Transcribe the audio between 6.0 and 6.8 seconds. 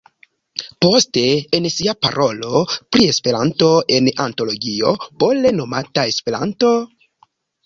"Esperanto?